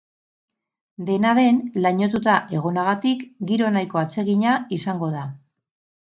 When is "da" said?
5.17-5.27